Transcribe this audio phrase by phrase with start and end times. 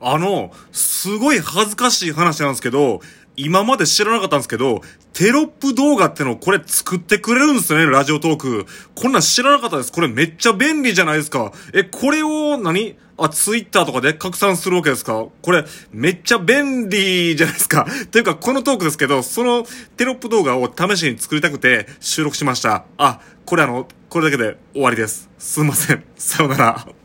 [0.00, 3.00] あの、すごい恥ずかしい話なんですけど、
[3.36, 4.82] 今まで知らなかったんですけど、
[5.12, 8.66] テロップ動画ってのをこれ作ってくれるんですよね、ラジオトーク。
[8.94, 9.92] こんなん知らなかったです。
[9.92, 11.52] これめっちゃ便利じゃないですか。
[11.72, 12.96] え、これを何？
[13.16, 15.26] あ、ツイッターとかで拡散するわけですか？
[15.42, 17.86] これ、めっちゃ便利じゃないですか。
[18.10, 22.84] というか、このトークですけど、そのテロップ動画を試しに作りたくて収録しました。
[22.96, 25.28] あ、これあの、これだけで終わりです。
[25.38, 26.04] すいません。
[26.16, 26.99] さようなら。